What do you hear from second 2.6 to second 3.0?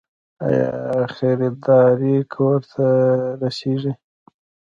ته